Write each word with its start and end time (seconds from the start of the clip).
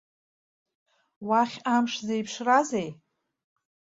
Уахь 1.27 1.57
амш 1.75 1.93
зеиԥшразеи? 2.05 2.89